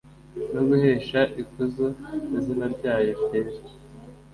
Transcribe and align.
no 0.53 0.61
guhesha 0.67 1.19
ikuzo 1.41 1.85
izina 2.37 2.65
ryayo 2.75 3.11
ryera. 3.23 3.53